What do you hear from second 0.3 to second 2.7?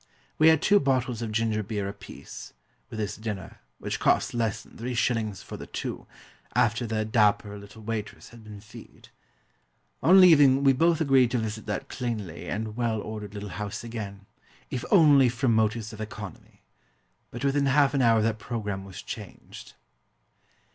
We had two bottles of ginger beer apiece,